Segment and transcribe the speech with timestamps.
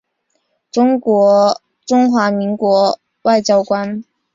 [0.71, 0.91] 中
[2.11, 4.03] 华民国外交官。